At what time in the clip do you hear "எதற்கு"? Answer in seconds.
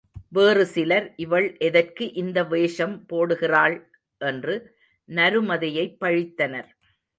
1.59-2.13